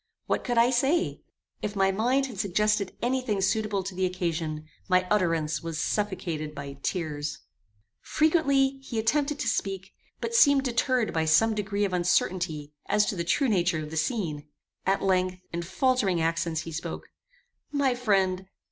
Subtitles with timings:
[0.25, 1.21] What could I say?
[1.61, 6.55] If my mind had suggested any thing suitable to the occasion, my utterance was suffocated
[6.55, 7.37] by tears.
[7.99, 13.15] Frequently he attempted to speak, but seemed deterred by some degree of uncertainty as to
[13.15, 14.47] the true nature of the scene.
[14.87, 17.07] At length, in faltering accents he spoke:
[17.71, 18.47] "My friend!